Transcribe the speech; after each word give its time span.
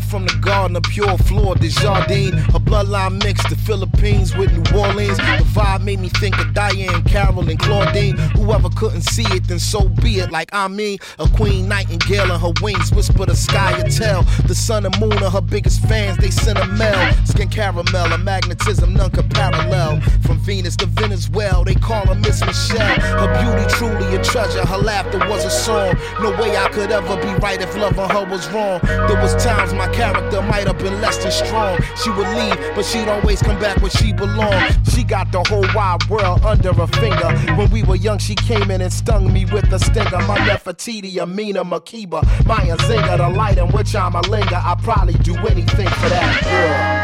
from 0.00 0.26
the 0.26 0.34
garden, 0.40 0.76
a 0.76 0.80
pure 0.80 1.16
floor, 1.18 1.54
the 1.54 1.68
jardine. 1.68 2.34
A 2.54 2.60
bloodline 2.60 3.22
mixed 3.22 3.48
the 3.48 3.56
Philippines 3.56 4.36
with 4.36 4.52
New 4.52 4.78
Orleans. 4.78 5.16
The 5.16 5.44
vibe 5.54 5.82
made 5.82 6.00
me 6.00 6.08
think 6.08 6.38
of 6.38 6.46
Diahann 6.48 7.06
Carroll 7.06 7.48
and 7.48 7.58
Claudine. 7.58 8.16
Whoever 8.36 8.68
couldn't 8.70 9.02
see 9.02 9.26
it, 9.34 9.48
then 9.48 9.58
so 9.58 9.88
be 9.88 10.20
it. 10.20 10.30
Like 10.30 10.50
I 10.52 10.68
mean, 10.68 10.98
a 11.18 11.28
queen 11.28 11.68
nightingale 11.68 12.30
and 12.30 12.40
her 12.42 12.52
wings 12.62 12.92
whisper 12.92 13.26
the 13.26 13.36
sky 13.36 13.76
a 13.78 13.90
tell. 13.90 14.22
The 14.46 14.54
sun 14.54 14.86
and 14.86 14.98
moon 15.00 15.22
are 15.22 15.30
her 15.30 15.40
biggest 15.40 15.80
fans, 15.82 16.18
they 16.18 16.30
send 16.30 16.58
a 16.58 16.66
mail. 16.66 17.12
Skin 17.24 17.48
caramel, 17.48 18.12
a 18.12 18.18
magnetism 18.18 18.94
none 18.94 19.10
could 19.10 19.30
parallel. 19.30 20.00
From 20.22 20.38
Venus 20.40 20.76
to 20.76 20.86
Venezuela, 20.86 21.64
they 21.64 21.74
call 21.74 22.06
her 22.06 22.14
Miss 22.14 22.44
Michelle. 22.44 23.00
Her 23.00 23.28
beauty 23.40 23.74
truly 23.74 24.16
a 24.16 24.22
treasure, 24.22 24.64
her 24.64 24.78
laughter 24.78 25.18
was 25.28 25.44
a 25.44 25.50
song. 25.50 25.96
No 26.20 26.30
way 26.40 26.56
I 26.56 26.68
could 26.68 26.90
ever 26.90 27.16
be 27.16 27.32
right 27.42 27.60
if 27.60 27.74
loving 27.76 28.08
her 28.08 28.24
was 28.24 28.48
wrong. 28.50 28.80
There 28.82 29.20
was 29.20 29.34
times 29.42 29.72
my 29.74 29.87
character 29.92 30.42
might 30.42 30.66
have 30.66 30.78
been 30.78 31.00
less 31.00 31.18
than 31.18 31.32
strong. 31.32 31.78
She 32.02 32.10
would 32.10 32.28
leave, 32.36 32.56
but 32.74 32.84
she'd 32.84 33.08
always 33.08 33.42
come 33.42 33.58
back 33.60 33.80
where 33.80 33.90
she 33.90 34.12
belonged. 34.12 34.78
She 34.92 35.04
got 35.04 35.30
the 35.32 35.42
whole 35.48 35.66
wide 35.74 36.04
world 36.08 36.44
under 36.44 36.72
her 36.72 36.86
finger. 36.86 37.36
When 37.56 37.70
we 37.70 37.82
were 37.82 37.96
young, 37.96 38.18
she 38.18 38.34
came 38.34 38.70
in 38.70 38.80
and 38.80 38.92
stung 38.92 39.32
me 39.32 39.44
with 39.44 39.72
a 39.72 39.78
stinger. 39.78 40.18
My 40.26 40.38
Nefertiti, 40.38 41.18
Amina, 41.18 41.64
Makeba, 41.64 42.22
Maya 42.46 42.76
Zinga, 42.78 43.18
the 43.18 43.28
light 43.28 43.58
in 43.58 43.68
which 43.68 43.94
I'm 43.94 44.14
a 44.14 44.20
linger. 44.22 44.56
I'd 44.56 44.82
probably 44.82 45.14
do 45.14 45.36
anything 45.36 45.88
for 45.88 46.08
that 46.08 46.42
girl. 46.44 46.97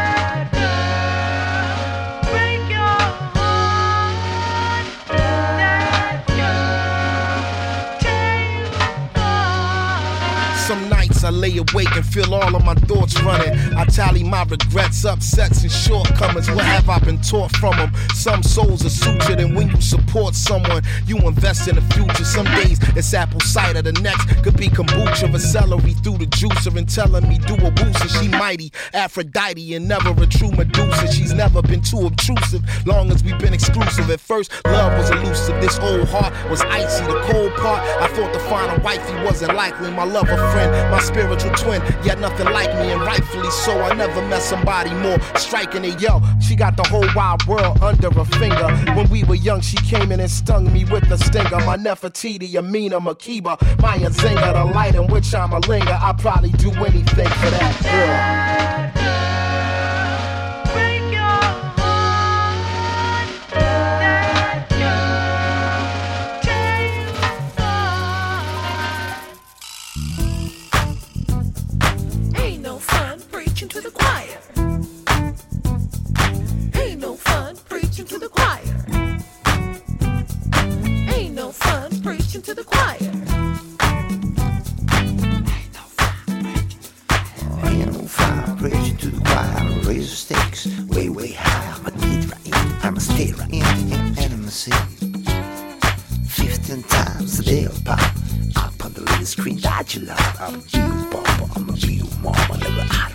Lay 11.45 11.57
awake 11.57 11.95
and 11.95 12.05
feel 12.05 12.33
all 12.33 12.55
of 12.55 12.63
my 12.65 12.73
thoughts 12.89 13.19
running. 13.21 13.53
I 13.75 13.85
tally 13.85 14.23
my 14.23 14.43
regrets, 14.43 15.05
upsets, 15.05 15.61
and 15.61 15.71
shortcomings. 15.71 16.49
What 16.49 16.65
have 16.65 16.89
I 16.89 16.99
been 16.99 17.21
taught 17.21 17.51
from 17.57 17.77
them? 17.77 17.91
Some 18.13 18.41
souls 18.41 18.83
are 18.85 18.95
sutured, 19.03 19.39
and 19.43 19.55
when 19.55 19.69
you 19.69 19.81
support 19.81 20.33
someone, 20.33 20.81
you 21.05 21.17
invest 21.17 21.67
in 21.67 21.75
the 21.75 21.81
future. 21.93 22.25
Some 22.25 22.45
days 22.45 22.79
it's 22.95 23.13
apple 23.13 23.41
cider, 23.41 23.81
the 23.81 23.93
next 23.93 24.25
could 24.43 24.57
be 24.57 24.69
kombucha 24.69 25.33
or 25.33 25.39
celery 25.39 25.93
through 26.03 26.17
the 26.17 26.25
juicer 26.27 26.75
and 26.77 26.89
telling 26.89 27.27
me 27.29 27.37
do 27.39 27.53
a 27.53 27.71
woosa. 27.71 28.04
Mighty, 28.37 28.71
Aphrodite, 28.93 29.75
and 29.75 29.87
never 29.87 30.11
a 30.21 30.25
true 30.25 30.51
Medusa. 30.51 31.11
She's 31.11 31.33
never 31.33 31.61
been 31.61 31.81
too 31.81 32.05
obtrusive, 32.05 32.63
long 32.85 33.11
as 33.11 33.23
we've 33.23 33.39
been 33.39 33.53
exclusive. 33.53 34.09
At 34.09 34.19
first, 34.19 34.51
love 34.65 34.97
was 34.97 35.09
elusive. 35.09 35.59
This 35.61 35.79
old 35.79 36.07
heart 36.07 36.33
was 36.49 36.61
icy. 36.61 37.03
The 37.05 37.19
cold 37.31 37.53
part, 37.53 37.81
I 38.01 38.07
thought 38.07 38.33
to 38.33 38.39
find 38.41 38.77
a 38.77 38.83
wifey 38.83 39.13
wasn't 39.23 39.55
likely. 39.55 39.91
My 39.91 40.03
lover 40.03 40.37
friend, 40.51 40.71
my 40.91 40.99
spiritual 40.99 41.51
twin, 41.51 41.81
yet 42.03 42.19
nothing 42.19 42.47
like 42.47 42.73
me, 42.79 42.91
and 42.91 43.01
rightfully 43.01 43.49
so. 43.51 43.79
I 43.81 43.93
never 43.93 44.21
met 44.27 44.41
somebody 44.41 44.93
more 44.95 45.19
striking 45.37 45.83
than 45.83 45.97
yo. 45.99 46.21
She 46.39 46.55
got 46.55 46.77
the 46.77 46.83
whole 46.83 47.07
wide 47.15 47.45
world 47.47 47.81
under 47.81 48.11
her 48.11 48.25
finger. 48.25 48.67
When 48.95 49.09
we 49.09 49.23
were 49.23 49.35
young, 49.35 49.61
she 49.61 49.77
came 49.77 50.11
in 50.11 50.19
and 50.19 50.31
stung 50.31 50.71
me 50.71 50.85
with 50.85 51.09
a 51.11 51.17
stinger. 51.17 51.59
My 51.65 51.77
Nefertiti, 51.77 52.55
Amina, 52.55 52.99
Makeba, 52.99 53.59
Maya 53.81 54.09
Zinga, 54.09 54.53
the 54.53 54.73
light 54.73 54.95
in 54.95 55.07
which 55.07 55.33
I'm 55.33 55.53
a 55.53 55.59
linger. 55.59 55.97
I 56.01 56.13
probably 56.13 56.51
do 56.51 56.71
anything 56.71 57.27
for 57.27 57.49
to 88.99 89.09
the 89.09 89.21
choir, 89.21 89.79
raise 89.81 90.09
the 90.09 90.15
stakes 90.15 90.67
way, 90.87 91.09
way 91.09 91.31
high. 91.31 91.75
I'ma 91.77 91.89
get 91.89 92.31
right 92.31 92.45
in, 92.45 92.53
I'ma 92.83 92.99
stay 92.99 93.31
right 93.33 93.53
in, 93.53 93.63
and 93.63 94.33
I'ma 94.33 94.49
see 94.49 94.71
15 96.27 96.83
times 96.83 97.39
a 97.39 97.43
day 97.43 97.65
of 97.65 97.83
pop. 97.83 97.99
Up 98.55 98.85
on 98.85 98.93
the 98.93 99.01
little 99.01 99.25
screen 99.25 99.57
that 99.59 99.95
you 99.95 100.01
love. 100.01 100.37
I'm 100.39 100.55
a 100.55 100.57
you, 100.57 101.09
papa, 101.11 101.49
I'm 101.55 101.69
a 101.69 101.73
you, 101.73 102.05
mama, 102.21 102.57
never 102.57 102.87
out. 102.91 103.14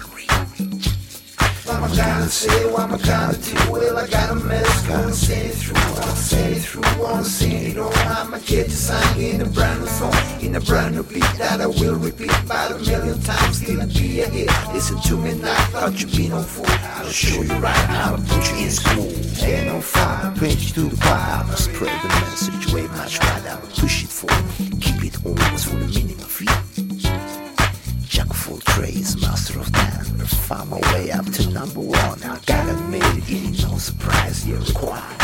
What 1.70 1.78
am 1.78 1.84
I 1.84 1.96
gonna 1.96 2.28
say? 2.28 2.72
What 2.72 2.80
am 2.80 2.94
I 2.94 2.98
gonna 2.98 3.38
do? 3.38 3.70
Well, 3.70 3.96
I 3.96 4.06
got 4.08 4.30
a 4.30 4.34
mess. 4.34 4.86
Gonna 4.88 5.12
say 5.12 5.46
it 5.46 5.54
through. 5.54 5.74
Wanna 5.74 6.16
say 6.16 6.52
it 6.54 6.62
through. 6.62 6.82
Wanna 6.98 7.24
say 7.24 7.66
it 7.66 7.78
all. 7.78 7.92
I'ma 7.94 8.38
get 8.38 8.66
you 8.66 8.74
sang 8.74 9.20
in 9.22 9.40
a 9.40 9.44
brand 9.44 9.80
new 9.80 9.86
song. 9.86 10.12
In 10.40 10.56
a 10.56 10.60
brand 10.60 10.96
new 10.96 11.04
beat 11.04 11.22
that 11.38 11.60
I 11.60 11.68
will 11.68 11.94
repeat 11.94 12.32
about 12.44 12.72
a 12.72 12.78
million 12.80 13.20
times. 13.22 13.62
It 13.62 13.94
be 13.94 14.20
a 14.20 14.28
hit. 14.28 14.50
Listen 14.72 15.00
to 15.00 15.16
me 15.16 15.34
now. 15.34 15.54
Thought 15.70 16.00
you 16.00 16.08
be 16.08 16.28
no 16.28 16.42
fool. 16.42 16.66
I'll 16.66 17.08
show 17.08 17.40
you 17.40 17.54
right 17.62 17.86
how 17.94 18.16
to 18.16 18.22
put 18.22 18.50
you 18.50 18.64
in 18.64 18.70
school. 18.72 19.06
Ain't 19.40 19.66
no 19.68 19.80
fire, 19.80 20.32
preach 20.34 20.72
to 20.72 20.88
the 20.88 20.96
choir. 20.96 21.44
I'ma 21.44 21.54
spread 21.54 22.02
the 22.02 22.08
message 22.08 22.72
way 22.74 22.88
much 22.98 23.20
wider. 23.20 23.48
I'ma 23.48 23.68
push 23.78 24.02
it 24.02 24.10
forward, 24.10 24.44
keep 24.82 25.04
it 25.04 25.24
always 25.24 25.64
for 25.64 25.76
the 25.76 25.86
meaning 25.86 26.20
of 26.20 26.42
it. 26.42 26.69
Of 28.28 28.50
all 28.50 28.58
trades, 28.58 29.20
master 29.20 29.58
of 29.58 29.72
none. 29.72 30.04
Found 30.48 30.70
my 30.70 30.80
way 30.92 31.10
up 31.10 31.24
to 31.26 31.50
number 31.50 31.80
one. 31.80 32.22
I 32.22 32.38
gotta 32.46 32.72
admit 32.72 33.02
it, 33.16 33.30
ain't 33.30 33.62
no 33.62 33.78
surprise. 33.78 34.46
You're 34.46 34.58
required. 34.58 35.20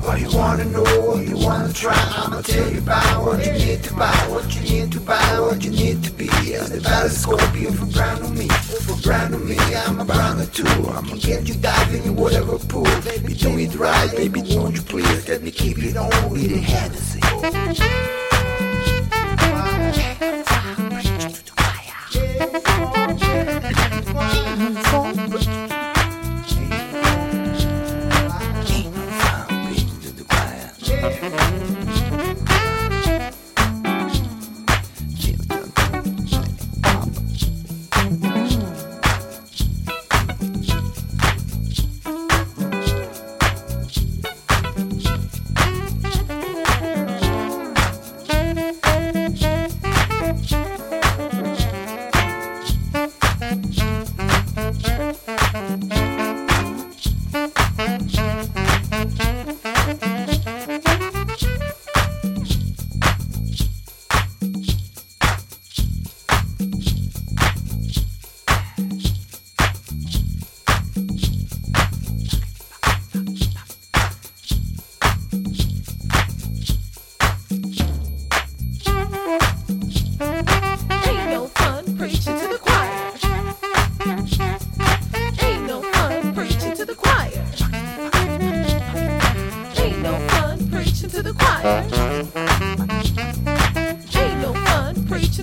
What 0.00 0.20
you 0.20 0.30
wanna 0.36 0.64
know, 0.66 0.84
what 1.00 1.26
you 1.26 1.36
wanna 1.36 1.72
try, 1.72 1.96
I'ma 2.16 2.40
tell 2.42 2.70
you 2.70 2.78
about 2.78 3.24
what 3.24 3.44
you 3.44 3.52
need 3.52 3.82
to 3.82 3.94
buy, 3.94 4.14
what 4.28 4.54
you 4.54 4.62
need 4.62 4.92
to 4.92 5.00
buy, 5.00 5.40
what 5.40 5.64
you 5.64 5.70
need 5.70 6.04
to 6.04 6.12
be. 6.12 6.28
As 6.54 6.70
the 6.70 6.80
battle 6.80 7.08
scorpion 7.08 7.72
for 7.72 7.86
brand 7.86 8.22
new 8.22 8.28
me, 8.28 8.48
for 8.48 8.96
brand 9.02 9.32
new 9.32 9.38
me, 9.38 9.58
I'm 9.74 9.98
a 10.00 10.04
brand 10.04 10.38
new 10.38 10.46
too. 10.46 10.68
I'ma 10.88 11.16
get 11.16 11.48
you 11.48 11.54
diving 11.56 12.04
in 12.04 12.14
whatever 12.14 12.58
pool. 12.58 12.84
Baby, 13.04 13.34
do 13.34 13.58
it 13.58 13.74
right, 13.74 14.10
baby, 14.12 14.42
don't 14.42 14.74
you 14.74 14.82
please 14.82 15.28
let 15.28 15.42
me 15.42 15.50
keep 15.50 15.78
it 15.78 15.96
on 15.96 16.30
with 16.30 16.48
the 16.48 16.58
Hennessy. 16.60 17.20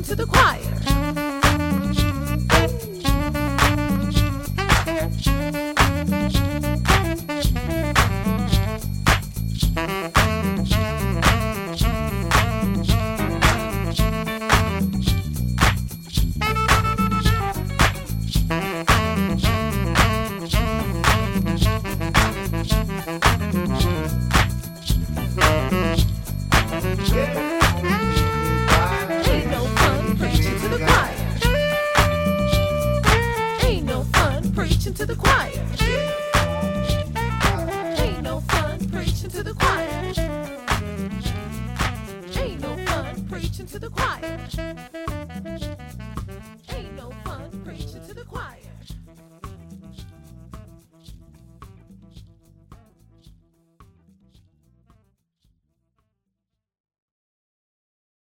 To 0.04 0.16
the 0.16 0.26
choir. 0.26 0.93